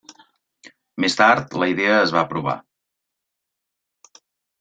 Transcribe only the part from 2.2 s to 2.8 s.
aprovar.